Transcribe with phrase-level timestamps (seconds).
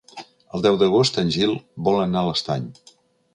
[0.59, 1.53] El deu d'agost en Gil
[1.89, 2.67] vol anar a l'Estany.